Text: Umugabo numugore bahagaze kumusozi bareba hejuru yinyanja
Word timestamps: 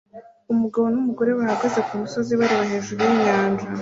Umugabo 0.53 0.85
numugore 0.93 1.31
bahagaze 1.39 1.79
kumusozi 1.87 2.31
bareba 2.39 2.63
hejuru 2.71 2.99
yinyanja 3.09 3.65